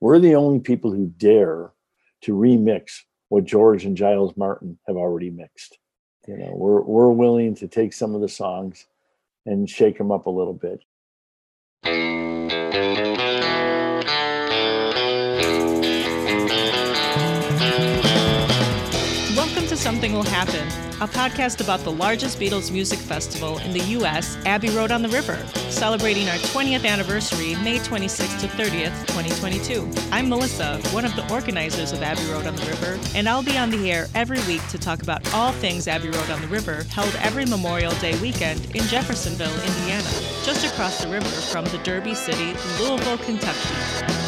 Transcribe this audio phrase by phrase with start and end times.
[0.00, 1.72] we're the only people who dare
[2.22, 5.78] to remix what George and Giles Martin have already mixed.
[6.26, 8.86] You know, we're we're willing to take some of the songs
[9.46, 10.82] and shake them up a little bit.
[19.36, 20.66] Welcome to Something Will Happen,
[21.00, 25.08] a podcast about the largest Beatles music festival in the U.S., Abbey Road on the
[25.08, 25.38] River,
[25.70, 29.90] celebrating our 20th anniversary, May 26th to 30th, 2022.
[30.12, 33.56] I'm Melissa, one of the organizers of Abbey Road on the River, and I'll be
[33.56, 36.84] on the air every week to talk about all things Abbey Road on the River,
[36.90, 40.10] held every Memorial Day weekend in Jeffersonville, Indiana,
[40.44, 44.19] just across the river from the Derby City, Louisville, Kentucky.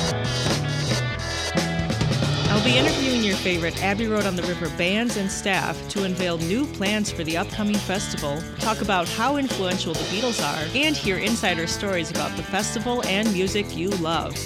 [2.63, 6.39] I'll be interviewing your favorite Abbey Road on the River bands and staff to unveil
[6.39, 11.17] new plans for the upcoming festival, talk about how influential the Beatles are, and hear
[11.17, 14.37] insider stories about the festival and music you love.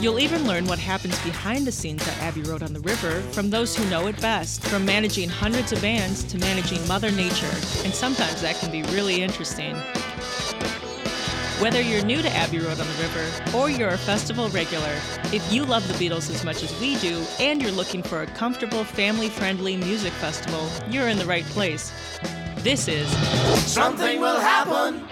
[0.00, 3.50] You'll even learn what happens behind the scenes at Abbey Road on the River from
[3.50, 7.50] those who know it best, from managing hundreds of bands to managing Mother Nature,
[7.82, 9.74] and sometimes that can be really interesting.
[11.60, 14.94] Whether you're new to Abbey Road on the River or you're a festival regular,
[15.24, 18.26] if you love the Beatles as much as we do and you're looking for a
[18.28, 21.92] comfortable, family friendly music festival, you're in the right place.
[22.60, 23.06] This is
[23.70, 25.06] Something will happen.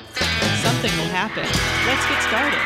[0.62, 1.44] Something Will Happen.
[1.86, 2.60] Let's get started.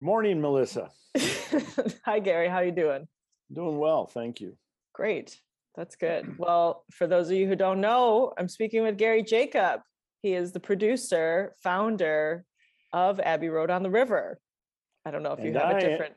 [0.00, 0.88] Morning, Melissa.
[2.06, 2.48] Hi, Gary.
[2.48, 3.06] How you doing?
[3.52, 4.56] Doing well, thank you.
[4.94, 5.38] Great.
[5.78, 6.36] That's good.
[6.38, 9.80] Well, for those of you who don't know, I'm speaking with Gary Jacob.
[10.22, 12.44] He is the producer, founder
[12.92, 14.40] of Abbey Road on the River.
[15.06, 16.14] I don't know if you And have a I- different.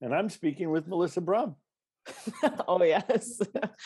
[0.00, 1.56] And I'm speaking with Melissa Brum.
[2.66, 3.38] oh, yes.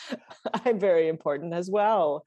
[0.65, 2.23] I'm very important as well.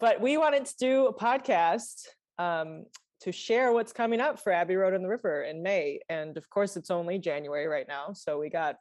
[0.00, 2.02] But we wanted to do a podcast
[2.36, 2.86] um,
[3.20, 6.00] to share what's coming up for Abbey Road on the River in May.
[6.08, 8.12] And of course, it's only January right now.
[8.12, 8.74] So we got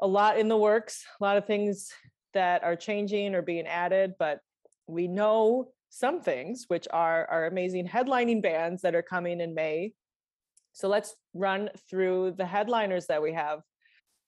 [0.00, 1.90] a lot in the works, a lot of things
[2.34, 4.40] that are changing or being added, but
[4.86, 9.92] we know some things, which are our amazing headlining bands that are coming in May.
[10.72, 13.60] So let's run through the headliners that we have.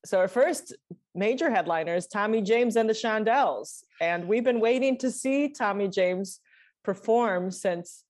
[0.04, 0.76] So our first
[1.14, 3.82] major headliner is Tommy James and the Shondells.
[4.00, 6.40] And we've been waiting to see Tommy James
[6.82, 8.04] perform since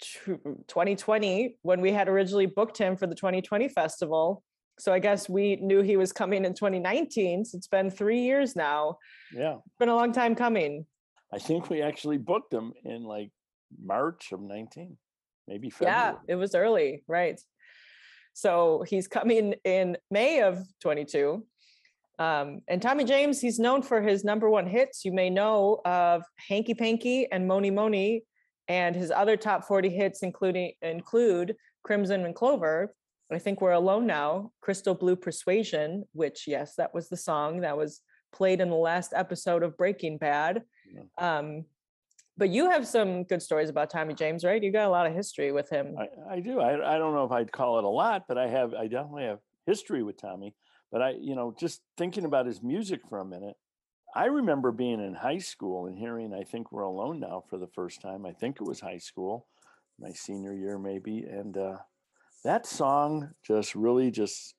[0.00, 4.42] 2020 when we had originally booked him for the 2020 festival.
[4.78, 7.44] So I guess we knew he was coming in 2019.
[7.44, 8.98] So it's been three years now.
[9.32, 9.56] Yeah.
[9.66, 10.86] It's been a long time coming.
[11.32, 13.30] I think we actually booked him in like
[13.82, 14.96] March of 19,
[15.48, 15.96] maybe February.
[15.96, 17.40] Yeah, it was early, right?
[18.34, 21.44] So he's coming in May of 22.
[22.18, 25.04] Um, and Tommy James, he's known for his number one hits.
[25.04, 28.24] You may know of Hanky Panky and Mony Mony,
[28.68, 32.94] and his other top 40 hits, including include Crimson and Clover.
[33.32, 34.52] I think we're alone now.
[34.60, 38.00] Crystal Blue Persuasion, which yes, that was the song that was
[38.32, 40.62] played in the last episode of Breaking Bad.
[40.92, 41.38] Yeah.
[41.38, 41.64] Um,
[42.38, 44.62] but you have some good stories about Tommy James, right?
[44.62, 45.96] You got a lot of history with him.
[45.98, 46.60] I, I do.
[46.60, 49.24] I, I don't know if I'd call it a lot, but I have, I definitely
[49.24, 50.54] have history with Tommy.
[50.92, 53.56] But I, you know, just thinking about his music for a minute,
[54.14, 57.66] I remember being in high school and hearing I Think We're Alone Now for the
[57.66, 58.24] first time.
[58.24, 59.46] I think it was high school,
[59.98, 61.24] my senior year maybe.
[61.28, 61.78] And uh,
[62.46, 64.54] that song just really just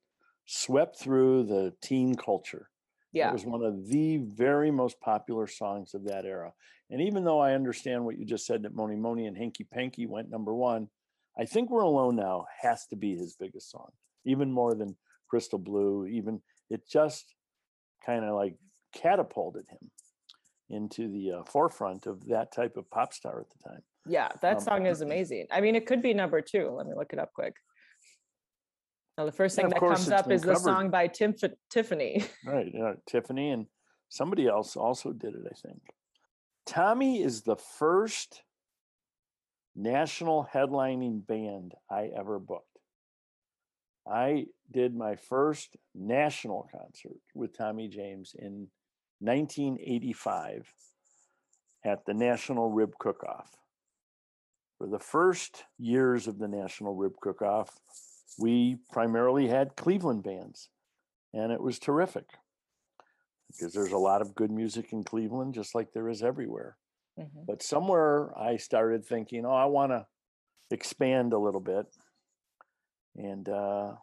[0.46, 2.70] swept through the teen culture.
[3.14, 3.30] yeah.
[3.30, 6.52] It was one of the very most popular songs of that era.
[6.90, 10.06] And even though I understand what you just said that Mony Mony and Hanky Panky
[10.06, 10.90] went number one,
[11.40, 13.90] I think We're Alone Now has to be his biggest song,
[14.26, 14.96] even more than
[15.30, 16.06] Crystal Blue.
[16.08, 17.34] Even it just
[18.06, 18.56] kind of like
[18.94, 19.90] catapulted him
[20.70, 23.82] into the uh, forefront of that type of pop star at the time.
[24.06, 25.48] Yeah, that Um, song is amazing.
[25.52, 26.70] I mean, it could be number two.
[26.70, 27.54] Let me look it up quick.
[29.18, 31.34] Now, the first thing that comes up is the song by Tim
[31.72, 32.24] Tiffany.
[32.46, 32.72] Right.
[32.76, 33.66] Uh, Tiffany and
[34.10, 35.82] somebody else also did it, I think.
[36.68, 38.44] Tommy is the first
[39.76, 42.66] national headlining band I ever booked.
[44.08, 48.68] I did my first national concert with Tommy James in
[49.20, 50.72] 1985
[51.84, 53.56] at the National Rib Cook Off.
[54.78, 57.78] For the first years of the National Rib Cook Off,
[58.38, 60.70] we primarily had Cleveland bands,
[61.34, 62.26] and it was terrific
[63.52, 66.78] because there's a lot of good music in Cleveland, just like there is everywhere.
[67.18, 67.46] Mhm.
[67.46, 70.06] But somewhere I started thinking, oh, I want to
[70.70, 71.88] expand a little bit.
[73.16, 73.96] And uh,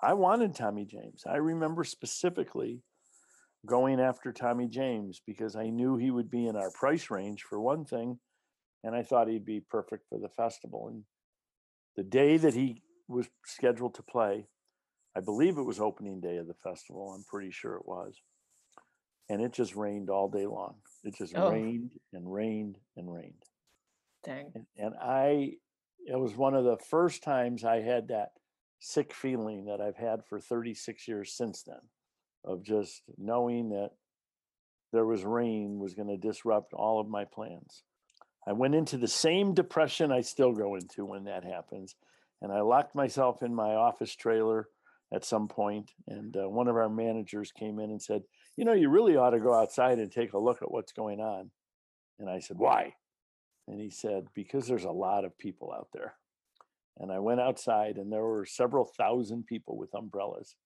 [0.00, 1.24] I wanted Tommy James.
[1.26, 2.82] I remember specifically
[3.66, 7.60] going after Tommy James because I knew he would be in our price range for
[7.60, 8.18] one thing.
[8.82, 10.88] And I thought he'd be perfect for the festival.
[10.88, 11.04] And
[11.94, 14.46] the day that he was scheduled to play,
[15.16, 17.12] I believe it was opening day of the festival.
[17.12, 18.20] I'm pretty sure it was.
[19.28, 20.76] And it just rained all day long.
[21.04, 21.50] It just Oh.
[21.50, 23.42] rained and rained and rained.
[24.24, 24.52] Dang.
[24.54, 25.56] And, and I,
[26.06, 28.32] it was one of the first times I had that
[28.80, 31.80] sick feeling that I've had for 36 years since then
[32.44, 33.90] of just knowing that
[34.92, 37.84] there was rain was going to disrupt all of my plans.
[38.46, 41.94] I went into the same depression I still go into when that happens.
[42.42, 44.68] And I locked myself in my office trailer
[45.14, 48.22] at some point, And uh, one of our managers came in and said,
[48.56, 51.20] You know, you really ought to go outside and take a look at what's going
[51.20, 51.50] on.
[52.18, 52.94] And I said, Why?
[53.68, 56.14] And he said, Because there's a lot of people out there.
[56.98, 60.56] And I went outside and there were several thousand people with umbrellas.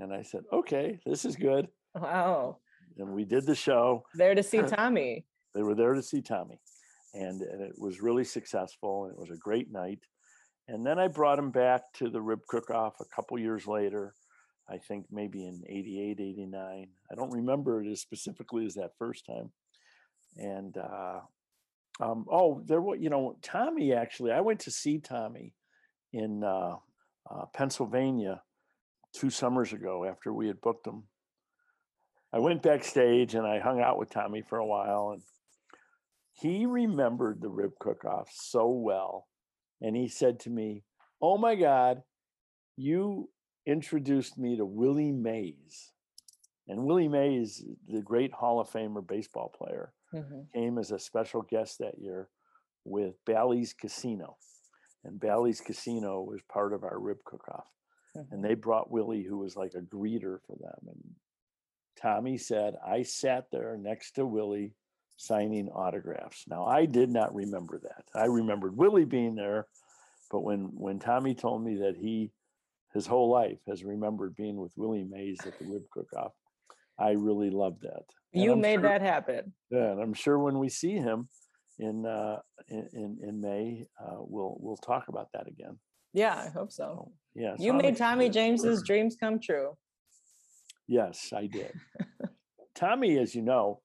[0.00, 1.68] And I said, Okay, this is good.
[1.94, 2.58] Wow.
[2.98, 4.04] And we did the show.
[4.14, 5.26] There to see Tommy.
[5.54, 6.60] They were there to see Tommy.
[7.14, 9.04] And, and it was really successful.
[9.04, 10.00] And it was a great night.
[10.68, 14.14] And then I brought him back to the rib cook off a couple years later.
[14.68, 16.88] I think maybe in 88, 89.
[17.10, 19.52] I don't remember it as specifically as that first time.
[20.36, 21.20] And uh,
[22.00, 25.54] um, oh, there was, you know, Tommy actually, I went to see Tommy
[26.12, 26.76] in uh,
[27.30, 28.42] uh, Pennsylvania
[29.12, 31.04] two summers ago after we had booked him.
[32.32, 35.22] I went backstage and I hung out with Tommy for a while and
[36.32, 39.26] he remembered the rib cook off so well.
[39.80, 40.84] And he said to me,
[41.20, 42.02] Oh my God,
[42.76, 43.30] you
[43.66, 45.92] introduced me to Willie Mays.
[46.68, 50.52] And Willie Mays, the great Hall of Famer baseball player, Mhm.
[50.52, 52.28] came as a special guest that year
[52.84, 54.36] with Bally's Casino.
[55.04, 57.70] And Bally's Casino was part of our rib cook off.
[58.14, 58.32] Mhm.
[58.32, 60.88] And they brought Willie, who was like a greeter for them.
[60.88, 61.14] And
[61.96, 64.74] Tommy said, I sat there next to Willie
[65.16, 66.44] signing autographs.
[66.48, 68.04] Now, I did not remember that.
[68.14, 69.66] I remembered Willie being there.
[70.30, 72.32] But when, when Tommy told me that he,
[72.92, 76.32] his whole life, has remembered being with Willie Mays at the rib cook off,
[76.98, 78.02] I really loved that.
[78.34, 79.52] And You I'm made sure- that happen.
[79.70, 81.28] yeah, and I'm sure when we see him
[81.78, 82.38] in uh,
[82.68, 85.78] in in, in May, uh, we'll we'll talk about that again.
[86.14, 86.84] Yeah, I hope so.
[86.84, 88.30] So, yeah, so You I'm made Tommy.
[88.30, 89.76] James's dreams come true.
[90.88, 91.72] Yes, I did.
[92.74, 93.80] Tommy, as you know,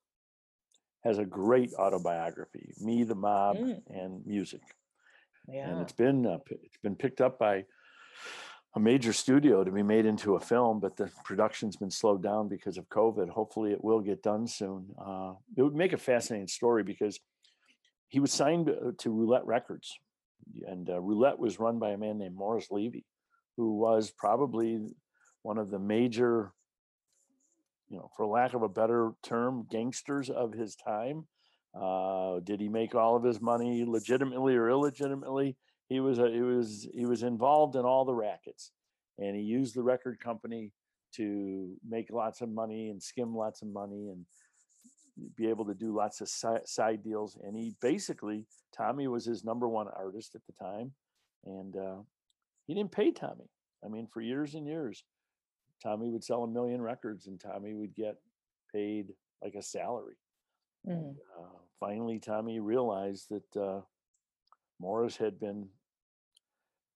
[1.04, 3.82] has a great autobiography, "Me, the Mob, Mm.
[3.90, 4.62] and Music,"
[5.72, 7.66] and it's been uh, it's been picked up by
[8.76, 12.48] a major studio to be made into a film, but the production's been slowed down
[12.48, 13.30] because of COVID.
[13.30, 14.96] Hopefully, it will get done soon.
[14.98, 17.20] Uh, it would make a fascinating story because
[18.08, 19.98] he was signed uh, to Roulette Records,
[20.66, 23.06] and uh, Roulette was run by a man named Morris Levy,
[23.58, 24.96] who was probably
[25.42, 26.54] one of the major,
[27.92, 31.28] you know, for lack of a better term, gangsters of his time.
[31.80, 35.58] Uh, did he make all of his money legitimately or illegitimately?
[35.90, 38.72] He was a, he was he was involved in all the rackets,
[39.18, 40.72] and he used the record company
[41.16, 44.26] to make lots of money and skim lots of money and
[45.36, 47.38] be able to do lots of side, side deals.
[47.44, 48.46] And he basically,
[48.76, 50.94] Tommy was his number one artist at the time,
[51.46, 51.98] and uh,
[52.68, 53.50] he didn't pay Tommy.
[53.84, 55.04] I mean, for years and years,
[55.82, 58.18] Tommy would sell a million records, and Tommy would get
[58.72, 60.18] paid like a salary.
[60.88, 61.18] Mhm.
[61.38, 63.82] Uh, finally, Tommy realized that uh,
[64.80, 65.70] Morris had been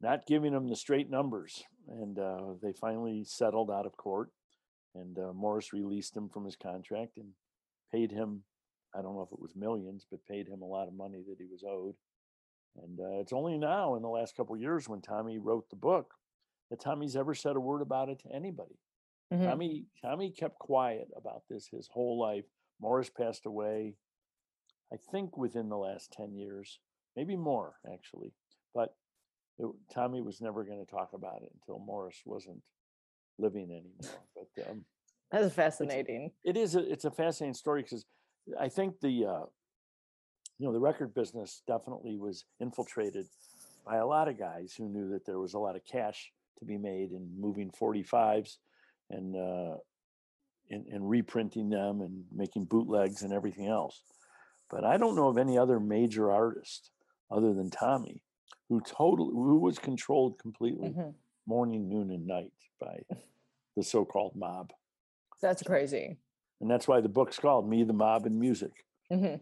[0.02, 4.31] not giving him the straight numbers, and uh, they finally settled out of court.
[4.94, 7.33] And uh, Morris released him from his contract and
[7.92, 8.44] paid him.
[8.94, 11.38] I don't know if it was millions, but paid him a lot of money that
[11.38, 11.95] he was owed.
[12.81, 15.76] And uh, it's only now, in the last couple of years, when Tommy wrote the
[15.76, 16.14] book,
[16.69, 18.78] that Tommy's ever said a word about it to anybody.
[19.31, 19.44] Mhm.
[19.44, 22.45] Tommy Tommy kept quiet about this his whole life.
[22.80, 23.95] Morris passed away,
[24.92, 26.80] I think within the last 10 years,
[27.16, 28.34] maybe more actually.
[28.74, 28.95] But
[29.57, 32.62] it, Tommy was never going to talk about it until Morris wasn't
[33.38, 34.22] living anymore.
[34.56, 34.86] But um,
[35.31, 36.31] That's fascinating.
[36.44, 38.06] it is a, it's a fascinating story because
[38.60, 39.45] I think the uh,
[40.60, 43.28] you know the record business definitely was infiltrated
[43.86, 46.66] by a lot of guys who knew that there was a lot of cash to
[46.66, 48.57] be made in moving 45s
[49.09, 49.78] and uh,
[50.71, 54.02] and, and reprinting them and making bootlegs and everything else.
[54.69, 56.90] But I don't know of any other major artist
[57.30, 58.24] other than Tommy
[58.68, 61.14] who totally who was controlled completely Mhm.
[61.45, 63.00] morning, noon, and night by
[63.76, 64.74] the so-called mob.
[65.42, 66.18] That's crazy.
[66.62, 68.71] And that's why the book's called Me, the Mob, and Music.
[69.12, 69.42] Mhm.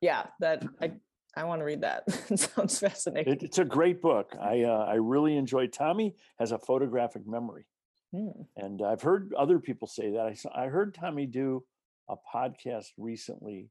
[0.00, 0.98] Yeah, that I
[1.36, 2.04] I want to read that.
[2.30, 3.32] it sounds fascinating.
[3.34, 4.34] It, it's a great book.
[4.40, 5.72] I uh, I really enjoyed.
[5.72, 7.66] Tommy has a photographic memory,
[8.14, 8.46] Mm.
[8.56, 10.26] and I've heard other people say that.
[10.54, 11.64] I I heard Tommy do
[12.08, 13.70] a podcast recently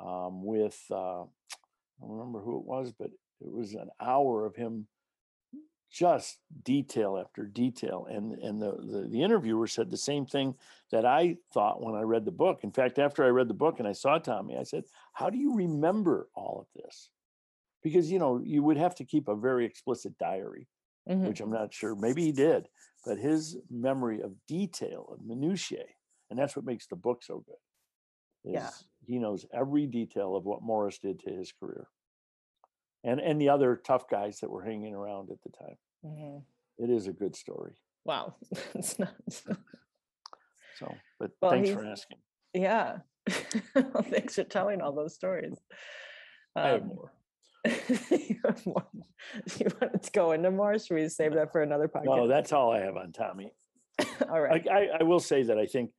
[0.00, 1.26] um, with uh, I
[2.00, 3.10] don't remember who it was, but
[3.40, 4.86] it was an hour of him
[5.92, 10.54] just detail after detail and and the, the the interviewer said the same thing
[10.90, 13.78] that i thought when i read the book in fact after i read the book
[13.78, 17.10] and i saw tommy i said how do you remember all of this
[17.82, 20.66] because you know you would have to keep a very explicit diary
[21.08, 21.26] Mhm.
[21.26, 22.68] which i'm not sure maybe he did
[23.04, 25.84] but his memory of detail of minutiae
[26.30, 27.56] and that's what makes the book so good
[28.44, 28.70] is Yeah.
[29.04, 31.88] he knows every detail of what morris did to his career
[33.04, 36.42] and and the other tough guys that were hanging around at the time Mhm.
[36.78, 38.34] it is a good story Wow.
[38.74, 39.14] it's not.
[40.78, 42.18] so but Well, thanks for asking
[42.54, 42.98] Yeah.
[44.10, 45.56] Thanks for telling all those stories.
[46.56, 47.12] i have Um, more
[48.10, 48.84] you have more.
[49.56, 50.76] You wanted to go into more?
[50.80, 52.04] Should we save that for another podcast?
[52.16, 53.52] no that's all i have on tommy
[54.28, 54.66] all right.
[54.68, 55.90] I, I, I will say that i think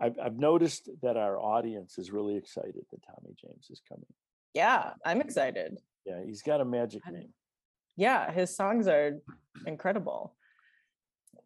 [0.00, 4.12] I've, I've noticed that our audience is really excited that tommy james is coming
[4.54, 5.76] yeah, I'm excited.
[6.08, 7.32] Yeah he's got a magic name
[7.96, 9.18] Yeah, his songs are
[9.66, 10.34] incredible.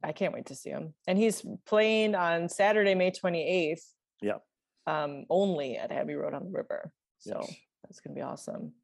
[0.05, 0.95] I can't wait to see him.
[1.07, 3.85] And he's playing on Saturday, May 28th.
[4.21, 4.39] Yeah.
[4.87, 6.93] Um, only at Abbey Road on the River.
[7.19, 7.57] So Yes.
[7.83, 8.75] that's gonna be awesome.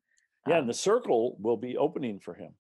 [0.47, 2.55] yeah Um, and the Cyrkle will be opening for him and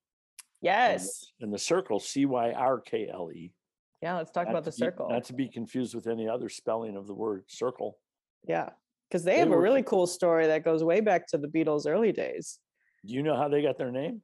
[0.60, 1.32] the- yes.
[1.40, 3.54] and the Cyrkle c-y-r-k-l-e
[4.02, 5.08] Yeah, let's talk E, not about the be- circle.
[5.08, 7.98] not to be confused with any other spelling of the word circle
[8.44, 8.70] Yeah.
[9.08, 11.86] Because they They have a really cool story that goes way back to the Beatles'
[11.88, 12.58] early days.
[13.08, 14.22] Do you know how they got their name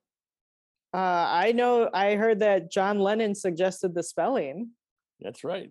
[0.92, 4.70] Uh, I know I heard that John Lennon suggested the spelling.
[5.20, 5.70] that's right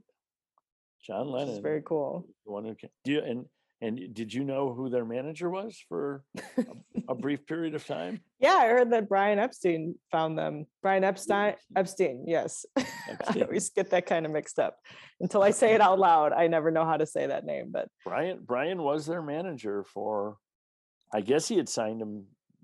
[1.06, 2.26] john lennon very cool.
[2.46, 3.46] the one who do you and
[3.82, 6.24] and did you know who their manager was for
[7.10, 10.66] a brief period of time Yeah, I heard that Brian Epstein found them.
[10.82, 12.66] Brian Epstein, Epstein, yes.
[12.78, 14.78] I always get that kind of mixed up.
[15.20, 17.68] Until I say it out loud, I never know how to say that name.
[17.72, 20.38] But brian brian was their manager for
[21.14, 22.14] i guess he had signed him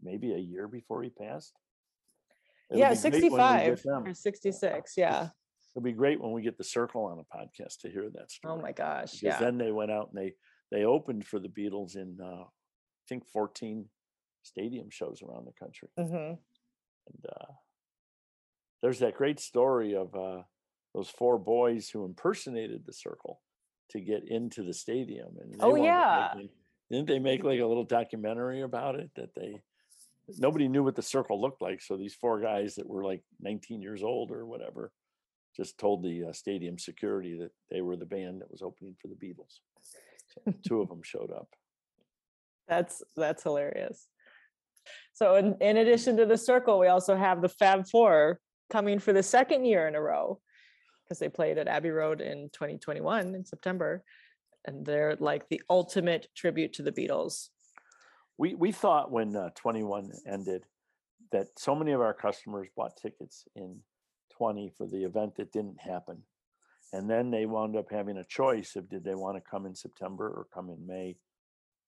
[0.03, 1.53] maybe a year before he passed
[2.71, 4.93] It'll yeah, be great when we get 65 or 66.
[4.97, 5.29] Yeah.
[5.75, 8.53] it'll be great when we get the Cyrkle on a podcast to hear that story
[8.53, 9.11] Oh my gosh.
[9.13, 9.39] because Yeah.
[9.39, 10.33] then they went out and they
[10.71, 13.85] they opened for the beatles in uh i think 14
[14.43, 16.35] stadium shows around the country hmm
[17.07, 17.51] and uh
[18.81, 20.43] there's that great story of uh
[20.93, 23.37] those four boys who impersonated the Cyrkle
[23.91, 26.31] to get into the stadium and Oh, yeah.
[26.35, 26.49] making-
[26.91, 29.61] didn't they make like a little documentary about it that they
[30.37, 33.81] nobody knew what the Cyrkle looked like so these four guys that were like 19
[33.81, 34.91] years old or whatever
[35.55, 39.07] just told the uh, stadium security that they were the band that was opening for
[39.07, 39.59] the beatles
[40.27, 41.47] so two of them showed up
[42.69, 44.07] That's that's hilarious.
[45.13, 49.11] So in, in addition to the Cyrkle, we also have the Fab Four coming for
[49.11, 50.39] the second year in a row
[51.03, 54.03] because they played at Abbey Road in 2021 in September.
[54.65, 57.49] And they're like the ultimate tribute to the Beatles.
[58.39, 60.63] We we thought when uh, 21 ended
[61.31, 63.77] that so many of our customers bought tickets in
[64.35, 66.23] 20 for the event that didn't happen.
[66.93, 69.75] And then they wound up having a choice of did they want to come in
[69.75, 71.17] september or come in may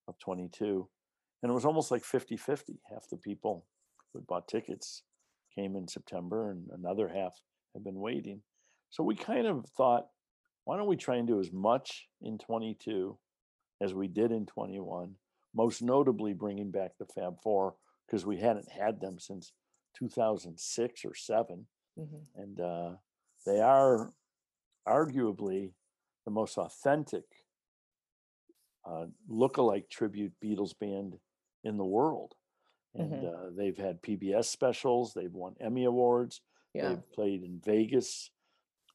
[0.07, 0.87] of 22
[1.41, 3.65] and it was almost like 50 50 half the people
[4.13, 5.03] who bought tickets
[5.55, 7.33] came in september and another half
[7.73, 8.41] had been waiting.
[8.89, 10.07] So we kind of thought
[10.65, 13.17] why don't we try and do as much in 22
[13.81, 15.15] as we did in 21
[15.53, 19.53] most notably bringing back the Fab Four because we hadn't had them since
[19.95, 21.67] 2006 or seven,
[21.97, 22.25] Mhm.
[22.35, 22.95] and uh,
[23.45, 24.13] they are
[24.87, 25.73] arguably
[26.25, 27.25] the most authentic
[28.83, 31.19] uh, look-alike tribute Beatles band
[31.63, 32.35] in the world.
[32.95, 33.33] And Mhm.
[33.33, 36.41] uh, they've had PBS specials, they've won Emmy awards,
[36.73, 36.89] Yeah.
[36.89, 38.31] they've played in Vegas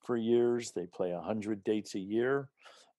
[0.05, 0.73] for years.
[0.73, 2.51] They play a hundred dates a year.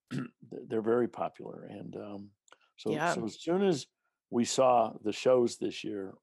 [0.42, 2.32] They're very popular, and um,
[2.78, 3.14] so Yeah.
[3.14, 3.86] so as soon as
[4.30, 6.14] we saw the shows this year,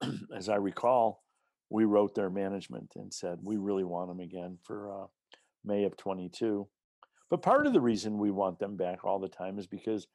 [0.36, 1.22] as I recall,
[1.70, 5.06] we wrote their management and said we really want them again for uh,
[5.64, 6.68] May of 22.
[7.30, 10.06] But part of the reason we want them back all the time is because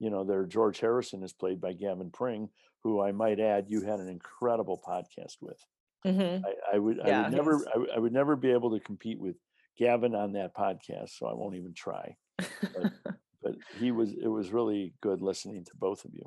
[0.00, 2.48] you know their George Harrison is played by Gavin Pring,
[2.82, 5.58] who I might add you had an incredible podcast with.
[6.06, 6.42] Mhm.
[6.44, 9.36] I, I would I would never I, would- would never be able to compete with
[9.78, 12.16] Gavin on that podcast, so I won't even try.
[12.38, 12.92] But
[13.78, 16.24] he was it was really good listening to both of you.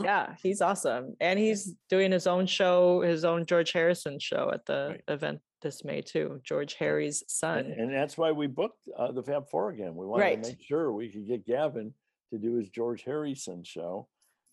[0.00, 1.14] yeah, he's awesome.
[1.20, 5.04] And he's doing his own show, his own George Harrison show at the Right.
[5.08, 6.40] event this May too.
[6.42, 7.58] George Harrison.
[7.58, 9.94] And, and that's why we booked uh, the Fab Four again.
[9.94, 10.42] We wanted Right.
[10.42, 11.94] to make sure we could get Gavin
[12.30, 14.08] to do his George Harrison show,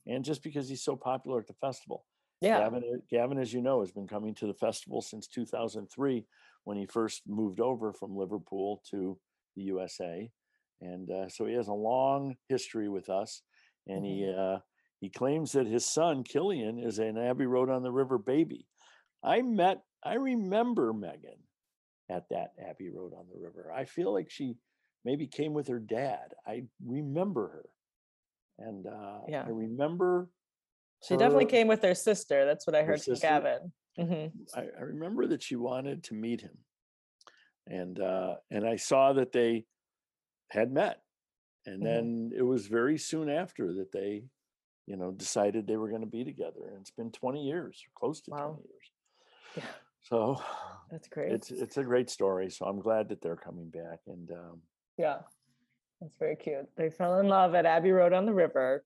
[0.08, 2.06] and just because he's so popular at the festival.
[2.42, 2.60] yeah.
[2.60, 6.26] Gavin, uh, Gavin, as you know, has been coming to the festival since 2003
[6.66, 9.18] when he first moved over from Liverpool to
[9.56, 10.30] the USA,
[10.82, 13.42] and uh, so he has a long history with us.
[13.88, 14.56] And he Mm-hmm.
[14.56, 14.60] uh,
[15.02, 18.66] he claims that his son Killian is an Abbey Road on the River baby.
[19.24, 21.38] I met, I remember Megan
[22.10, 23.72] at that Abbey Road on the River.
[23.72, 24.56] I feel like she
[25.04, 26.34] maybe came with her dad.
[26.48, 27.70] I remember her,
[28.58, 29.44] and uh, Yeah.
[29.46, 30.30] I remember
[31.04, 32.46] She definitely came with her sister.
[32.46, 33.16] That's what I heard from?
[33.16, 33.72] Gavin.
[34.00, 34.32] Mhm.
[34.56, 36.58] I, I remember that she wanted to meet him,
[37.68, 39.66] and uh, and I saw that they
[40.50, 41.02] had met,
[41.66, 41.84] and Mhm.
[41.84, 44.28] then it was very soon after that they,
[44.86, 48.22] you know, decided they were going to be together, and it's been twenty years, close
[48.22, 48.54] to Wow.
[48.54, 48.92] twenty years.
[49.58, 50.42] Yeah, So
[50.90, 51.32] that's great.
[51.36, 52.50] it's it's a great story.
[52.50, 54.62] So I'm glad that they're coming back, and um,
[54.98, 55.24] Yeah,
[56.00, 56.70] that's very cute.
[56.76, 58.86] They fell in love at Abbey Road on the River,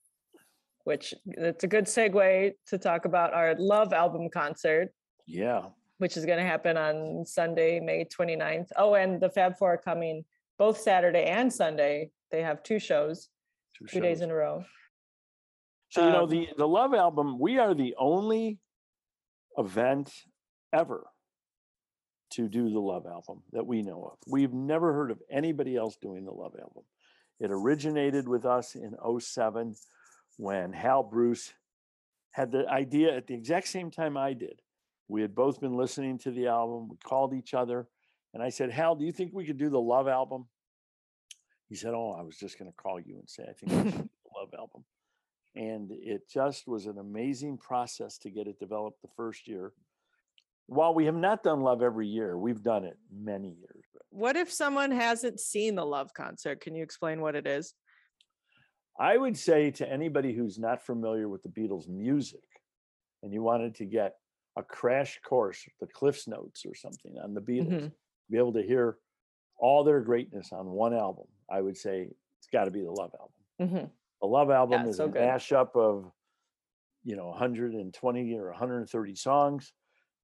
[0.85, 4.93] which it's a good segue to talk about our Love album concert,
[5.27, 8.71] yeah, which is going to happen on Sunday, May 29th.
[8.77, 10.23] Oh, and the Fab Four are coming
[10.59, 12.11] both Saturday and Sunday.
[12.31, 13.29] They have two shows,
[13.75, 14.63] two two days in a row.
[15.89, 18.59] So you know Um, the the Love album, we are the only
[19.57, 20.13] event
[20.71, 21.07] ever
[22.33, 24.17] to do the Love album that we know of.
[24.27, 26.83] We've never heard of anybody else doing the Love album.
[27.39, 29.73] It originated with us in 07
[30.37, 31.53] when Hal Bruce
[32.31, 34.61] had the idea at the exact same time I did.
[35.07, 36.89] We had both been listening to the album.
[36.89, 37.87] We called each other
[38.33, 40.45] and I said, Hal, do you think we could do the Love album?
[41.67, 43.91] He said, Oh, I was just going to call you and say, I think we
[43.91, 44.83] should do the Love album
[45.55, 49.73] and it just was an amazing process to get it developed the first year.
[50.67, 53.83] While we have not done love every year, we've done it many years.
[54.11, 56.61] What if someone hasn't seen the Love concert?
[56.61, 57.73] Can you explain what it is?
[58.99, 62.41] I would say to anybody who's not familiar with the Beatles music
[63.23, 64.15] and you wanted to get
[64.55, 67.91] a crash course, the Cliffs Notes or something on the Beatles, Mhm.
[68.29, 68.97] Be able to hear
[69.57, 73.13] all their greatness on one album, I would say it's got to be the Love
[73.19, 73.35] album.
[73.59, 73.91] Mhm.
[74.21, 75.21] The Love album it's is so a good.
[75.21, 76.11] mashup of,
[77.03, 79.73] you know, 120 or 130 songs,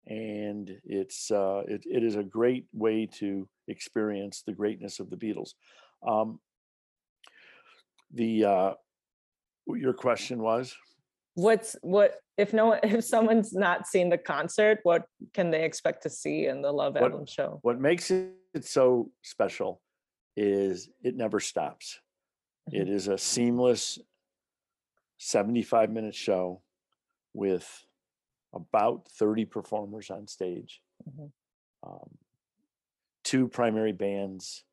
[0.08, 5.18] and it's uh, it, it is a great way to experience the greatness of the
[5.18, 5.56] Beatles.
[6.06, 6.40] Um,
[8.12, 8.74] the uh,
[9.68, 10.76] your question was
[11.36, 16.10] What's what if no if someone's not seen the concert, what can they expect to
[16.10, 17.60] see in the Love What- album show?
[17.62, 19.82] what makes it so special
[20.36, 22.00] is it never stops.
[22.72, 24.00] It is a seamless
[25.18, 26.62] 75 minute show
[27.34, 27.86] with
[28.54, 31.32] about 30 performers on stage, Mhm.
[31.84, 32.18] um,
[33.24, 34.64] two primary bands,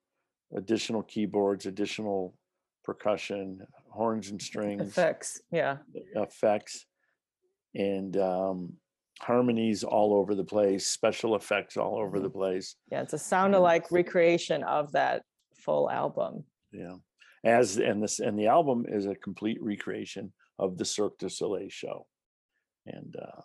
[0.54, 2.36] additional keyboards, additional
[2.84, 5.40] percussion, horns and strings, Effects.
[5.50, 5.78] Yeah.
[6.16, 6.86] effects,
[7.74, 8.72] and um,
[9.20, 12.76] harmonies all over the place, special effects all over the place.
[12.90, 13.02] Yeah.
[13.02, 15.22] It's a sound alike recreation of that
[15.54, 16.44] full album.
[16.72, 16.96] Yeah.
[17.44, 21.68] As and this and the album is a complete recreation of the Cirque du Soleil
[21.68, 22.06] show.
[22.86, 23.42] And uh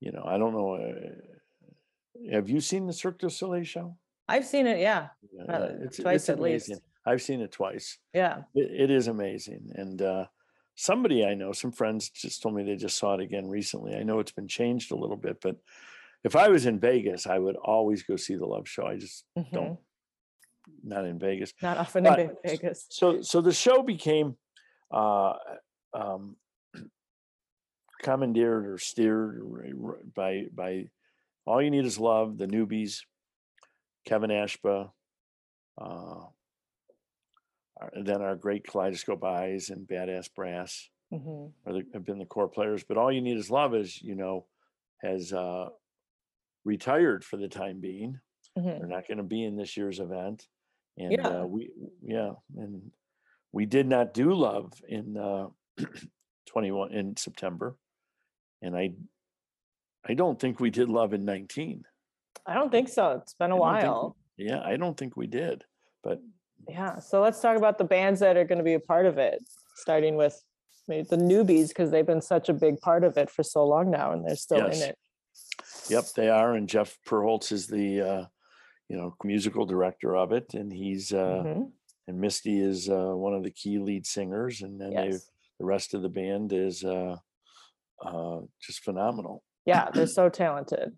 [0.00, 3.96] you know, I don't know uh, have you seen the Cirque du Soleil show?
[4.28, 5.08] I've seen it, yeah.
[5.32, 6.72] Yeah, Uh, it's, twice it's at least.
[7.06, 7.98] I've seen it twice.
[8.12, 8.42] Yeah.
[8.54, 9.70] It, it is amazing.
[9.74, 10.26] And uh
[10.76, 13.94] somebody I know, some friends just told me they just saw it again recently.
[13.94, 15.56] I know it's been changed a little bit, but
[16.24, 18.86] if I was in Vegas, I would always go see the Love Show.
[18.86, 19.50] I just Mhm.
[19.52, 19.78] don't
[20.82, 21.52] not in Vegas.
[21.62, 22.86] Not often But- in Vegas.
[22.90, 24.36] so so the show became
[24.90, 25.34] uh
[25.92, 26.36] um
[28.02, 29.42] commandeered or steered
[30.14, 30.88] by by
[31.46, 33.00] all you need is love the newbies
[34.04, 34.90] kevin ashba
[35.78, 36.20] uh
[37.80, 41.52] our- then our great kaleidoscope eyes and badass brass Mhm.
[41.66, 44.14] are the, have been the core players but all you need is love is you
[44.14, 44.46] know
[45.02, 45.68] has uh
[46.64, 48.20] retired for the time being
[48.56, 48.78] Mhm.
[48.78, 50.48] they're not going to be in this year's event
[50.96, 51.28] and Yeah.
[51.42, 52.90] uh, we yeah and
[53.52, 55.48] we did not do love in uh
[56.46, 57.76] 21 in september
[58.62, 58.92] and i
[60.04, 61.84] i don't think we did love in 19
[62.46, 63.12] I don't think so.
[63.12, 64.16] It's been a don't think while.
[64.36, 65.64] yeah i don't think we did
[66.02, 66.20] but
[66.68, 66.98] Yeah.
[66.98, 69.42] So let's talk about the bands that are going to be a part of it,
[69.76, 70.40] starting with
[70.88, 73.90] maybe the newbies, because they've been such a big part of it for so long
[73.90, 74.82] now and they're still Yes.
[74.82, 74.98] in it.
[75.90, 78.24] yep they are and jeff perholtz is the uh
[78.88, 81.72] you know musical director of it and he's uh Mhm.
[82.06, 85.30] and misty is uh one of the key lead singers and then Yes.
[85.58, 87.16] the rest of the band is uh
[88.04, 89.90] uh just phenomenal Yeah.
[89.90, 90.96] They're so talented.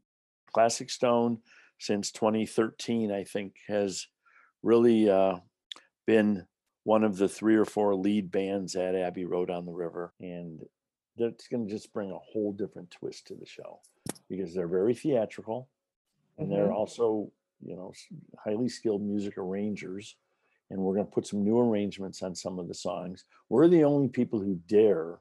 [0.52, 1.42] Classic Stone
[1.78, 4.06] since 2013, I think, has
[4.62, 5.36] really uh,
[6.06, 6.46] been
[6.84, 10.14] one of the three or four lead bands at Abbey Road on the River.
[10.20, 10.60] And
[11.16, 13.80] that's going to just bring a whole different twist to the show
[14.28, 15.68] because they're very theatrical
[16.38, 16.74] and they're Mhm.
[16.74, 17.92] also, you know,
[18.38, 20.16] highly skilled music arrangers.
[20.70, 23.24] And we're going to put some new arrangements on some of the songs.
[23.48, 25.20] We're the only people who dare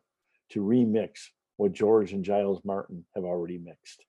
[0.49, 4.05] to remix what George and Giles Martin have already mixed.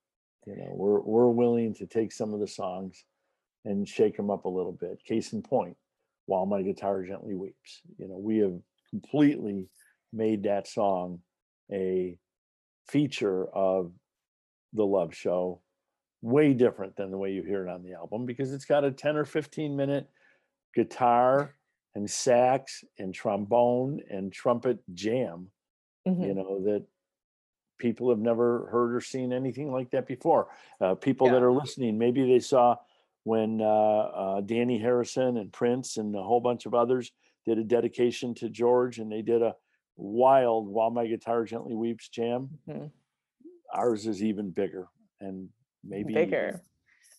[0.47, 3.05] You know, we're we're willing to take some of the songs
[3.65, 5.03] and shake them up a little bit.
[5.05, 5.77] Case in point,
[6.27, 7.81] while my guitar gently weeps.
[7.99, 8.59] You know, we have
[8.91, 9.69] completely
[10.13, 11.21] made that song
[11.73, 12.19] a
[12.89, 13.93] feature of
[14.73, 15.63] the love show
[16.23, 18.91] way different than the way you hear it on the album because it's got a
[18.91, 20.09] 10 or 15 minute
[20.75, 21.55] guitar
[21.95, 25.51] and sax and trombone and trumpet jam
[26.07, 26.27] Mhm.
[26.27, 26.87] you know that
[27.79, 30.49] people have never heard or seen anything like that before
[30.81, 32.77] uh, people that are listening maybe they saw
[33.27, 37.11] when uh, uh, dhani harrison and prince and a whole bunch of others
[37.45, 39.53] did a dedication to george and they did a
[39.97, 42.91] wild while my guitar gently weeps jam Mhm.
[43.75, 44.87] ours is even bigger
[45.21, 45.49] and
[45.83, 46.63] maybe Bigger.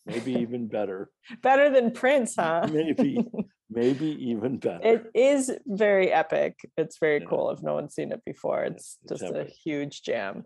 [0.05, 2.67] maybe even better Better than Prince, huh?
[2.71, 3.27] maybe
[3.69, 6.53] maybe even better It is very epic.
[6.77, 7.25] It's very Yeah.
[7.27, 8.63] cool if no one's seen it before.
[8.63, 10.45] It's it's just a huge jam.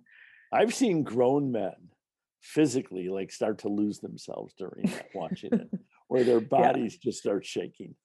[0.52, 1.91] i've seen grown men
[2.42, 5.70] physically like start to lose themselves during that watching it
[6.08, 7.96] where their bodies just start shaking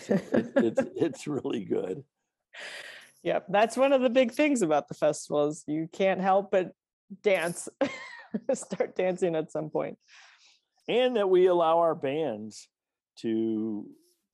[0.00, 2.04] So it, it's it's really good
[3.22, 3.46] Yep.
[3.50, 6.72] That's one of the big things about the festival is you can't help but
[7.22, 7.68] dance.
[8.54, 9.98] Start dancing at some point.
[10.88, 12.68] and that we allow our bands
[13.18, 13.86] to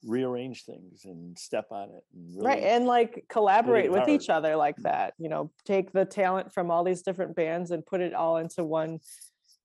[0.05, 4.55] rearrange things and step on it and really, right and like collaborate with each other
[4.55, 4.85] like mm-hmm.
[4.85, 8.37] that you know take the talent from all these different bands and put it all
[8.37, 9.01] into one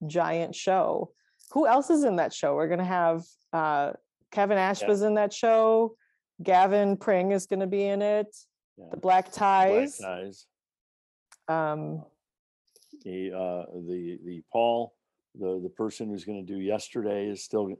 [0.08, 1.12] giant show.
[1.52, 2.56] Who else is in that show?
[2.56, 3.92] We're going to have uh
[4.32, 5.96] kevin ashba's in that show.
[6.42, 8.36] Gavin pring is going to be in it.
[8.78, 9.98] Yeah, the black black ties.
[9.98, 10.48] Ties.
[11.48, 12.04] Um
[13.04, 14.94] the uh the the paul
[15.36, 17.74] the the person who's going to do yesterday is still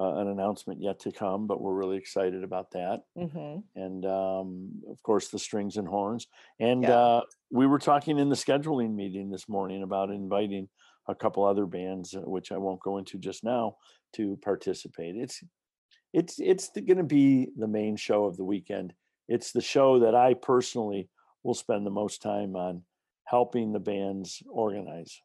[0.00, 3.02] uh, an announcement yet to come but we're really excited about that.
[3.16, 3.62] Mhm.
[3.74, 6.28] and um, of course the strings and horns.
[6.60, 6.96] And Yeah.
[6.96, 10.68] uh, we were talking in the scheduling meeting this morning about inviting
[11.08, 13.76] a couple other bands, uh, which I won't go into just now,
[14.14, 15.16] to participate.
[15.16, 15.42] It's
[16.12, 18.94] it's it's going to be the main show of the weekend.
[19.28, 21.08] It's the show that I personally
[21.42, 22.82] will spend the most time on
[23.24, 25.20] helping the bands organize.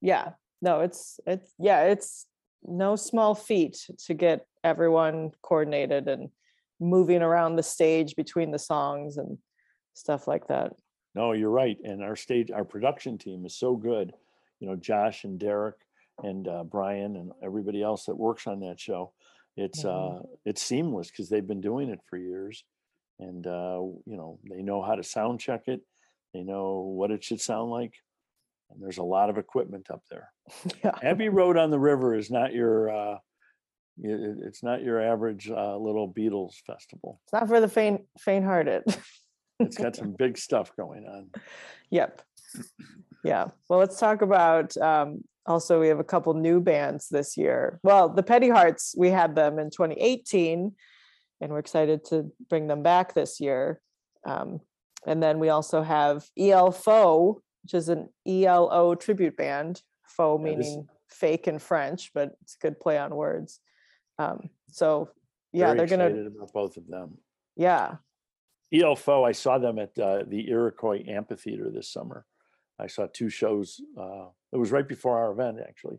[0.00, 0.32] yeah
[0.62, 2.26] no it's it's yeah it's
[2.66, 6.28] no small feat to get everyone coordinated and
[6.80, 9.38] moving around the stage between the songs and
[9.94, 10.72] stuff like that
[11.14, 11.78] No, you're right.
[11.82, 14.12] And our stage, our production team is so good.
[14.60, 15.76] You know, Josh and Derek
[16.22, 19.12] and uh, Brian and everybody else that works on that show.
[19.56, 20.20] It's Mhm.
[20.20, 22.64] uh, it's seamless because they've been doing it for years,
[23.18, 25.80] and uh, you know they know how to sound check it.
[26.34, 27.94] They know what it should sound like,
[28.70, 30.32] and there's a lot of equipment up there.
[30.84, 33.18] yeah Abbey Road on the River is not your uh,
[33.98, 37.20] it's not your average uh, little Beatles festival.
[37.24, 38.82] It's not for the faint faint-hearted.
[39.60, 41.30] It's got some big stuff going on.
[41.90, 42.20] yep.
[43.26, 43.46] Yeah.
[43.68, 47.80] Well, let's talk about um, also we have a couple new bands this year.
[47.82, 50.72] Well, the Petty Hearts, we had them in 2018,
[51.40, 53.80] and we're excited to bring them back this year.
[54.24, 54.60] Um,
[55.06, 59.82] and then we also have EL Faux, which is an ELO tribute band.
[60.16, 63.60] Faux Yeah, this- meaning fake in French, but it's a good play on words.
[64.18, 65.10] Um, so
[65.52, 67.18] yeah, Very they're gonna excited about both of them.
[67.56, 67.96] yeah
[68.74, 72.26] ELFO, I saw them at uh, the Iroquois Amphitheater this summer.
[72.78, 73.80] I saw two shows.
[73.98, 75.98] Uh, it was right before our event, actually.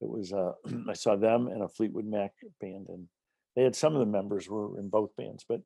[0.00, 0.52] It was uh,
[0.88, 3.08] I saw them and a Fleetwood Mac band, and
[3.56, 5.44] they had some of the members were in both bands.
[5.48, 5.60] But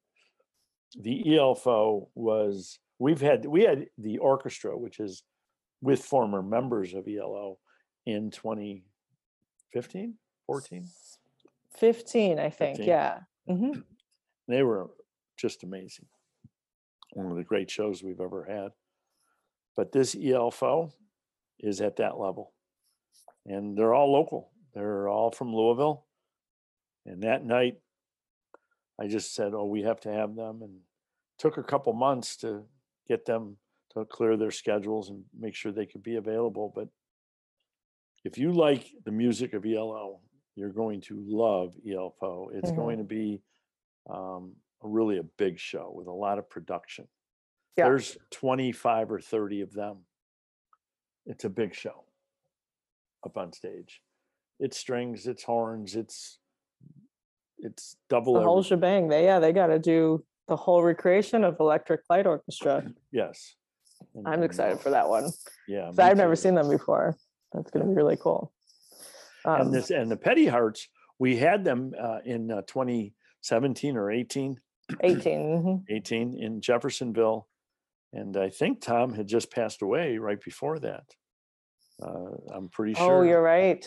[0.99, 5.23] the ELFO was we've had we had the orchestra, which is
[5.81, 7.59] with former members of ELO
[8.07, 10.15] in 2015,
[10.47, 10.89] 14.
[11.77, 12.79] 15, I think.
[12.79, 12.89] 15.
[12.89, 13.21] Yeah.
[13.47, 13.73] hmm
[14.49, 14.89] They were
[15.37, 16.07] just amazing.
[17.13, 18.71] One of the great shows we've ever had.
[19.79, 20.91] But this ELFO
[21.61, 22.53] is at that level.
[23.47, 24.51] And they're all local.
[24.75, 26.05] They're all from Louisville.
[27.07, 27.77] And that night,
[29.01, 30.63] I just said, oh, we have to have them.
[30.63, 30.81] And
[31.39, 32.65] took a couple months to
[33.07, 33.57] get them
[33.93, 36.73] to clear their schedules and make sure they could be available.
[36.75, 36.89] But
[38.25, 40.19] if you like the music of ELO,
[40.57, 42.49] you're going to love ELFO.
[42.53, 42.77] It's Mhm.
[42.77, 43.43] going to be
[44.11, 47.07] um, a really a big show with a lot of production.
[47.77, 47.85] Yeah.
[47.85, 49.99] There's 25 or 30 of them.
[51.27, 52.05] It's a big show
[53.25, 54.01] up on stage.
[54.59, 56.39] It's strings, it's horns, it's
[57.59, 58.35] it's double.
[58.35, 58.77] The whole everything.
[58.79, 59.09] shebang.
[59.09, 62.85] They yeah, they got to do the whole recreation of Electric Light Orchestra.
[63.13, 63.55] yes.
[64.15, 65.31] And- I'm excited uh, for that one.
[65.67, 65.91] Yeah.
[65.99, 67.17] I've never seen them before.
[67.53, 68.53] That's going to be really cool.
[69.45, 74.11] Um, and this and the Petty Hearts, we had them uh, in uh, 2017 or
[74.11, 74.57] 18,
[75.01, 75.41] 18.
[75.41, 75.83] mhm.
[75.89, 77.49] 18 in Jeffersonville,
[78.13, 81.05] and I think Tom had just passed away right before that.
[82.03, 83.21] Uh, I'm pretty sure.
[83.21, 83.87] Oh, you're right.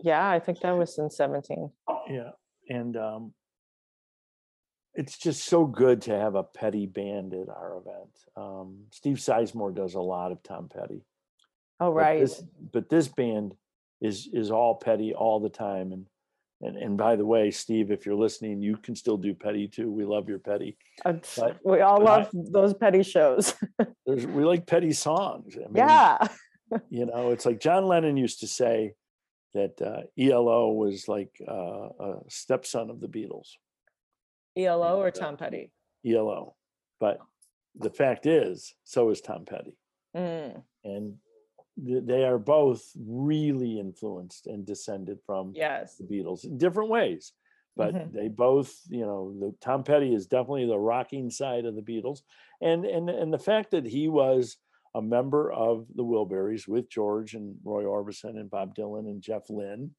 [0.00, 1.70] Yeah, I think that was in 17.
[2.08, 2.30] Yeah,
[2.68, 3.34] and um,
[4.94, 8.10] it's just so good to have a Petty band at our event.
[8.36, 11.04] Um, Steve Sizemore does a lot of Tom Petty.
[11.78, 12.20] Oh, but right.
[12.20, 13.54] This, but this band
[14.00, 16.06] is is all Petty all the time, and
[16.62, 19.90] and and by the way, Steve, if you're listening, you can still do Petty too.
[19.90, 20.76] We love your Petty.
[21.04, 23.54] But- we all but I- love those petty shows.
[24.06, 25.56] There's we like Petty songs.
[25.56, 26.26] I mean, yeah.
[26.90, 28.94] you know, it's like John Lennon used to say
[29.54, 33.48] that uh, ELO was like uh, a stepson of the Beatles.
[34.56, 35.72] ELO or uh, Tom Petty?
[36.04, 36.54] ELO.
[37.00, 37.18] But
[37.74, 39.76] the fact is, so is Tom Petty.
[40.16, 41.14] Mm, And
[41.76, 45.96] they are both really influenced and descended from yes.
[45.96, 47.32] the Beatles in different ways.
[47.76, 48.12] But Mhm.
[48.12, 52.22] they both, you know, the, Tom Petty is definitely the rocking side of the Beatles.
[52.62, 54.56] And, and, and the fact that he was
[54.94, 59.50] a member of the Wilburys with George and Roy Orbison and Bob Dylan and Jeff
[59.50, 59.94] Lynne,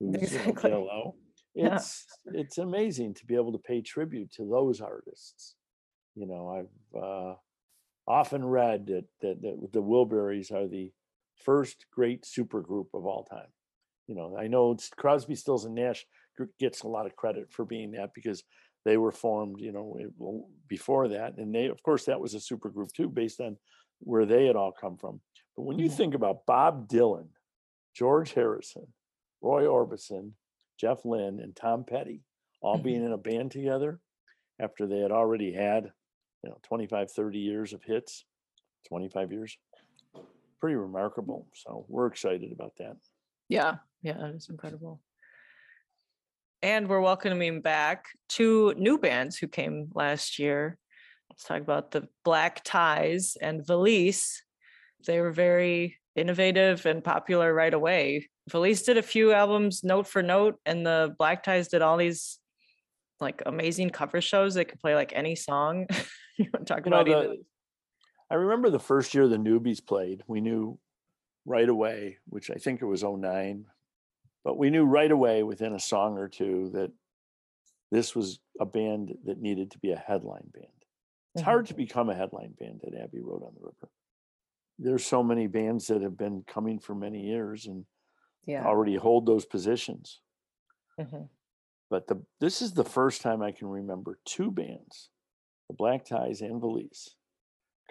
[0.00, 0.72] who's you know, Exactly.
[0.72, 1.14] ELO.
[1.54, 1.76] Yeah.
[1.76, 5.54] It's it's amazing to be able to pay tribute to those artists.
[6.16, 7.34] You know, I've uh,
[8.08, 10.92] often read that, that that the Wilburys are the
[11.36, 13.48] first great supergroup of all time.
[14.06, 16.04] You know, I know Crosby, Stills, and Nash
[16.58, 18.44] gets a lot of credit for being that because
[18.84, 22.92] they were formed, you know, before that, and they, of course, that was a supergroup
[22.92, 23.56] too, based on
[24.00, 25.22] where they had all come from.
[25.56, 25.96] But when you Mhm.
[25.96, 27.30] think about Bob Dylan,
[27.94, 28.92] George Harrison,
[29.40, 30.32] Roy Orbison,
[30.78, 32.24] Jeff Lynne, and Tom Petty
[32.60, 32.82] all Mhm.
[32.82, 34.00] being in a band together
[34.58, 35.92] after they had already had,
[36.42, 38.26] you know, 25, 30 years of hits,
[38.88, 39.56] 25 years,
[40.64, 41.46] pretty remarkable.
[41.52, 42.96] So we're excited about that.
[43.50, 45.02] Yeah, yeah, that is incredible.
[46.62, 50.78] And we're welcoming back two new bands who came last year.
[51.28, 54.40] Let's talk about the Black Ties and Valise.
[55.06, 58.30] They were very innovative and popular right away.
[58.48, 62.38] Valise did a few albums note for note, and the Black Ties did all these
[63.20, 64.54] like amazing cover shows.
[64.54, 65.88] They could play like any song.
[66.38, 67.44] you want to talk You about either the-
[68.30, 70.78] I remember the first year the newbies played, we knew
[71.44, 73.66] right away, which I think it was 09,
[74.44, 76.90] but we knew right away within a song or two that
[77.90, 80.66] this was a band that needed to be a headline band.
[81.34, 81.44] It's Mhm.
[81.44, 83.90] hard to become a headline band at Abbey Road on the River.
[84.78, 87.86] There's so many bands that have been coming for many years and
[88.46, 88.66] Yeah.
[88.66, 90.20] already hold those positions.
[90.98, 91.28] Mhm.
[91.90, 95.10] But the this is the first time I can remember two bands,
[95.68, 97.16] the Black Ties and Valise,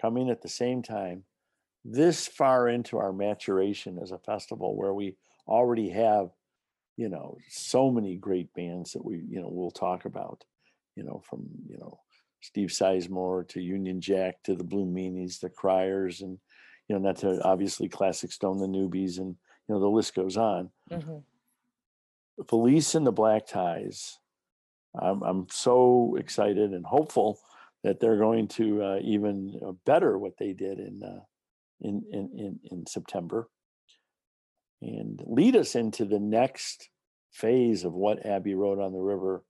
[0.00, 1.24] coming at the same time,
[1.84, 6.30] this far into our maturation as a festival where we already have,
[6.96, 10.44] you know, so many great bands that we, you know, we'll talk about,
[10.96, 12.00] you know, from, you know,
[12.40, 16.38] Steve Sizemore to Union Jack to the Blue Meanies, the Criers, and,
[16.88, 19.36] you know, not to obviously Classic Stone, the Newbies, and,
[19.68, 20.70] you know, the list goes on.
[20.90, 21.24] Mhm.
[22.50, 24.18] Valise and the Black Ties.
[24.94, 27.38] I'm I'm so excited and hopeful
[27.84, 31.20] that they're going to uh, even uh, better what they did in, uh,
[31.82, 33.48] in in in in September,
[34.82, 36.88] and lead us into the next
[37.30, 39.44] phase of what Abbey Road on the River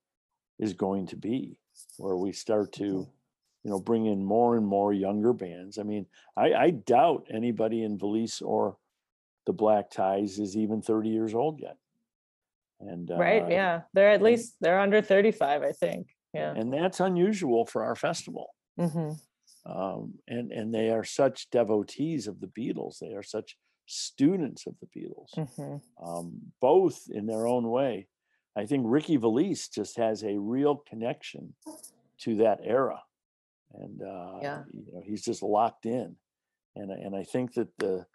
[0.58, 1.58] is going to be,
[1.96, 5.78] where we start to, you know, bring in more and more younger bands.
[5.78, 8.76] I mean, I, I doubt anybody in Valise or
[9.46, 11.76] the Black Ties is even 30 years old yet.
[12.80, 13.42] And Right.
[13.42, 13.80] uh, Yeah.
[13.92, 16.13] They're at least they're under 35, I think.
[16.34, 16.52] Yeah.
[16.56, 18.54] and that's unusual for our festival.
[18.78, 19.12] Mm-hmm.
[19.70, 22.98] Um, and and they are such devotees of the Beatles.
[22.98, 26.04] They are such students of the Beatles, mm-hmm.
[26.06, 28.08] um, both in their own way.
[28.56, 31.54] I think Ricky Valise just has a real connection
[32.20, 33.02] to that era,
[33.74, 34.62] and uh, Yeah.
[34.72, 36.16] you know he's just locked in.
[36.76, 38.06] And I- and I think that the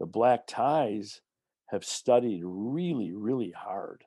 [0.00, 1.20] the Black Ties
[1.70, 4.04] have studied really really hard.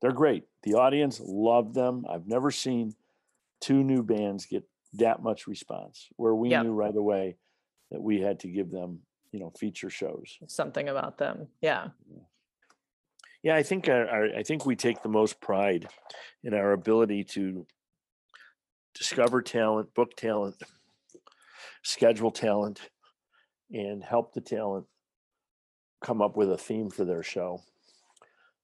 [0.00, 0.44] They're great.
[0.62, 2.04] The audience loved them.
[2.08, 2.94] I've never seen
[3.60, 6.62] two new bands get that much response where we Yeah.
[6.62, 7.36] knew right away
[7.90, 9.00] that we had to give them
[9.32, 11.48] you know feature shows something about them.
[11.60, 11.88] Yeah.
[13.42, 15.88] yeah i think our, our, i think we take the most pride
[16.42, 17.66] in our ability to
[18.94, 20.54] discover talent book talent
[21.82, 22.88] schedule talent
[23.70, 24.86] and help the talent
[26.02, 27.60] come up with a theme for their show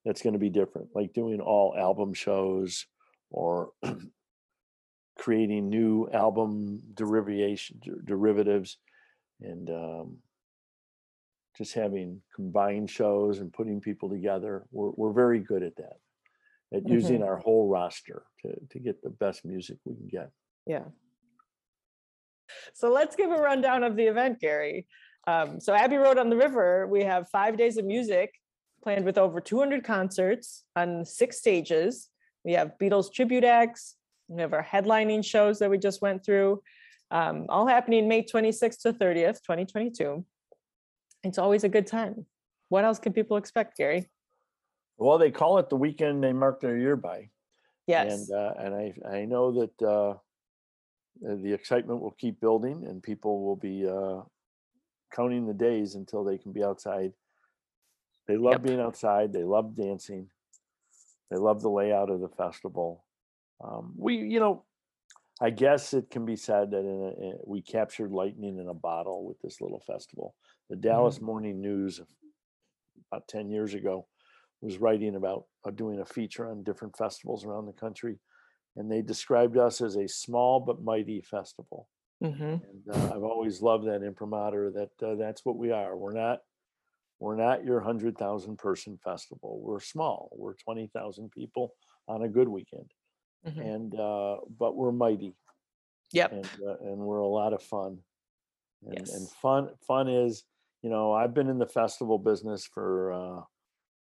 [0.04, 2.86] that's going to be different like doing all album shows
[3.30, 3.70] or
[5.18, 8.78] creating new album derivation derivatives
[9.40, 10.16] and um,
[11.56, 15.96] just having combined shows and putting people together we're, we're very good at that
[16.74, 20.30] at using our whole roster to, to get the best music we can get
[20.66, 20.84] Yeah.
[22.74, 24.86] So let's give a rundown of the event, Gary.
[25.26, 28.30] Um, so Abbey Road on the River, we have five days of music
[28.82, 32.08] planned with over 200 concerts on six stages.
[32.44, 33.96] We have Beatles tribute acts.
[34.28, 36.62] We have our headlining shows that we just went through,
[37.10, 40.24] um, all happening May 26th to 30th, 2022.
[41.24, 42.26] It's always a good time.
[42.68, 44.10] What else can people expect, Gary?
[44.96, 47.30] Well, they call it the weekend they mark their year by.
[47.86, 48.28] Yes.
[48.28, 50.14] And, uh, and I, I know that, uh,
[51.20, 54.22] the excitement will keep building and people will be, uh,
[55.12, 57.12] counting the days until they can be outside.
[58.32, 58.62] They love Yep.
[58.62, 59.30] being outside.
[59.30, 60.30] They love dancing.
[61.30, 63.04] They love the layout of the festival.
[63.62, 64.64] Um, we, you know,
[65.38, 68.74] I guess it can be said that in a, in- we captured lightning in a
[68.74, 70.34] bottle with this little festival.
[70.70, 72.00] The Dallas Morning News
[73.10, 74.08] about 10 years ago
[74.62, 78.18] was writing about uh, doing a feature on different festivals around the country.
[78.76, 81.86] And they described us as a small but mighty festival.
[82.22, 82.62] Mhm.
[82.66, 85.94] And uh, I've always loved that imprimatur that uh, that's what we are.
[85.98, 86.38] We're not
[87.22, 89.60] we're not your 100,000 person festival.
[89.62, 90.28] We're small.
[90.36, 91.72] We're 20,000 people
[92.08, 92.90] on a good weekend.
[93.46, 93.74] Mhm.
[93.74, 95.36] And uh, but we're mighty
[96.12, 96.32] Yep.
[96.32, 97.98] and uh, and we're a lot of fun.
[98.84, 100.44] And, and fun fun is,
[100.82, 103.42] you know, I've been in the festival business for uh,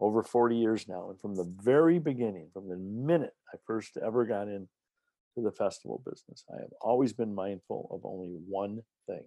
[0.00, 4.24] over 40 years now, and from the very beginning, from the minute I first ever
[4.24, 4.66] got in
[5.34, 9.24] to the festival business, I have always been mindful of only one thing,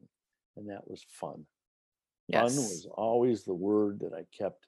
[0.58, 1.46] and that was fun.
[2.32, 4.66] Fun was always the word that I kept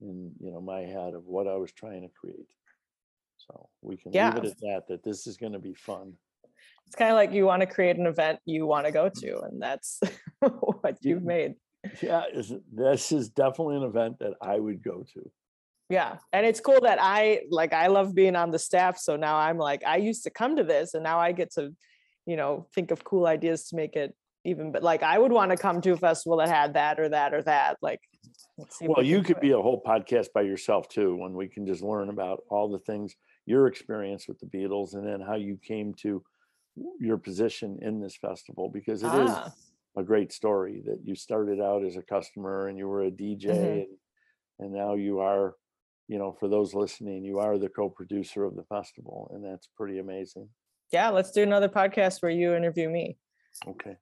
[0.00, 2.48] in, you know, my head of what I was trying to create.
[3.38, 4.34] So we can Yeah.
[4.34, 4.82] leave it at that.
[4.88, 6.14] That this is going to be fun.
[6.86, 9.40] It's kind of like you want to create an event you want to go to,
[9.40, 10.00] and that's
[10.40, 11.54] what You- you've made.
[12.02, 15.30] Yeah, is this is definitely an event that I would go to.
[15.88, 16.18] Yeah.
[16.32, 18.98] And it's cool that I like I love being on the staff.
[18.98, 21.76] So now I'm like, I used to come to this and now I get to,
[22.26, 24.12] you know, think of cool ideas to make it
[24.46, 27.08] even but like I would want to come to a festival that had that or
[27.08, 27.76] that or that.
[27.82, 28.00] Like
[28.56, 28.84] let's see.
[28.84, 31.66] if Well, we you could be a whole podcast by yourself too, when we can
[31.66, 35.58] just learn about all the things your experience with the Beatles and then how you
[35.62, 36.22] came to
[36.98, 39.52] your position in this festival because it is Ah.
[39.96, 43.48] a great story that you started out as a customer and you were a DJ
[43.48, 43.82] Mhm.
[43.82, 43.98] and,
[44.58, 45.56] and now you are,
[46.08, 49.98] you know, for those listening, you are the co-producer of the festival and that's pretty
[49.98, 50.48] amazing.
[50.92, 53.16] Yeah, let's do another podcast where you interview me.
[53.66, 53.96] Okay.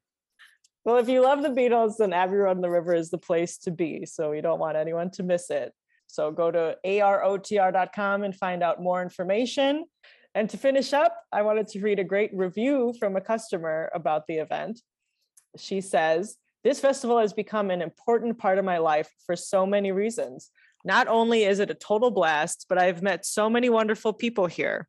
[0.84, 3.56] Well, if you love the Beatles, then Abbey Road on the River is the place
[3.58, 4.04] to be.
[4.04, 5.72] So you don't want anyone to miss it.
[6.06, 9.86] So go to arotr.com and find out more information.
[10.34, 14.26] And to finish up, I wanted to read a great review from a customer about
[14.26, 14.80] the event.
[15.56, 19.90] She says, This festival has become an important part of my life for so many
[19.90, 20.50] reasons.
[20.84, 24.86] Not only is it a total blast, but I've met so many wonderful people here.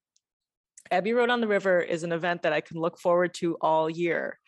[0.92, 3.90] Abbey Road on the River is an event that I can look forward to all
[3.90, 4.40] year.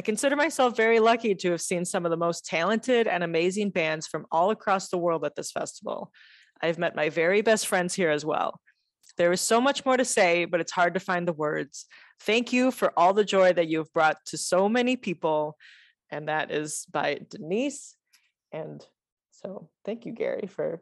[0.00, 3.68] I consider myself very lucky to have seen some of the most talented and amazing
[3.68, 6.10] bands from all across the world at this festival.
[6.62, 8.62] I've met my very best friends here as well.
[9.18, 11.84] There is so much more to say, but it's hard to find the words.
[12.22, 15.58] Thank you for all the joy that you have brought to so many people.
[16.08, 17.94] And that is by Denise.
[18.52, 18.82] And
[19.32, 20.80] so thank you, Gary, for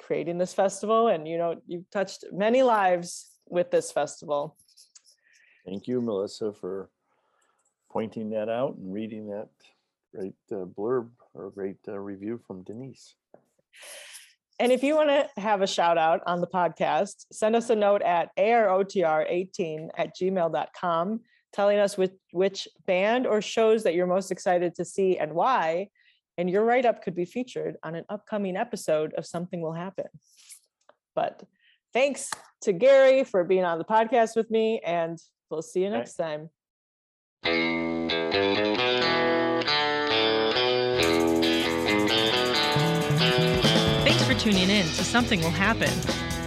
[0.00, 1.08] creating this festival.
[1.08, 4.56] And you know, you've touched many lives with this festival.
[5.66, 6.88] Thank you, Melissa, for
[7.90, 9.48] pointing that out and reading that
[10.14, 13.14] great uh, blurb or great uh, review from Denise.
[14.58, 17.76] And if you want to have a shout out on the podcast, send us a
[17.76, 21.20] note at arotr18 at gmail.com
[21.52, 25.88] telling us which, which band or shows that you're most excited to see and why.
[26.38, 30.06] And your write up could be featured on an upcoming episode of Something Will Happen.
[31.14, 31.42] But
[31.92, 32.30] thanks
[32.62, 35.18] to Gary for being on the podcast with me, and
[35.50, 36.50] we'll see you next time.
[44.04, 45.90] Thanks for tuning in to Something Will Happen.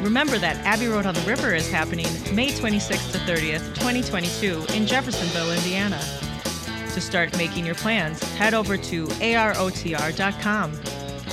[0.04, 4.86] Remember that Abbey Road on the River is happening May 26th to 30th, 2022 in
[4.86, 6.00] Jeffersonville, Indiana.
[6.94, 10.74] To start making your plans, head over to arotr.com.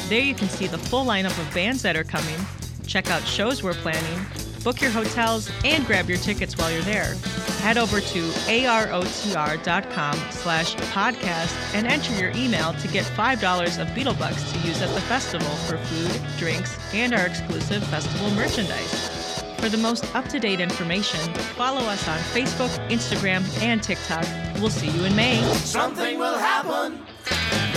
[0.09, 2.39] There you can see the full lineup of bands that are coming,
[2.87, 4.24] check out shows we're planning,
[4.62, 7.14] book your hotels, and grab your tickets while you're there.
[7.61, 14.52] Head over to arotr.com slash podcast and enter your email to get $5 of Beetlebucks
[14.52, 19.20] to use at the festival for food, drinks, and our exclusive festival merchandise.
[19.58, 24.24] For the most up-to-date information, follow us on Facebook, Instagram, and TikTok.
[24.61, 25.42] We'll see you in May.
[25.56, 27.70] Something will happen.